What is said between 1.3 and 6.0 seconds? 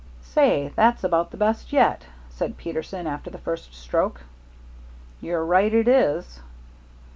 best yet," said Peterson, after the first stroke. "You're right it